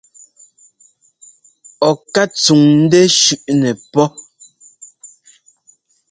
Ɔ 1.87 1.89
ká 2.13 2.23
tsúŋ 2.39 2.61
ńdɛ́ 2.83 3.03
shʉʼnɛ 3.21 3.71
pó. 3.91 4.03